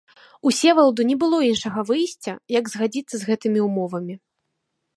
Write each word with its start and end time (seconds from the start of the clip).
Усеваладу 0.51 1.01
не 1.09 1.17
было 1.23 1.37
іншага 1.49 1.79
выйсця, 1.89 2.33
як 2.57 2.65
згадзіцца 2.73 3.15
з 3.21 3.31
гэтымі 3.31 3.59
ўмовамі. 3.69 4.15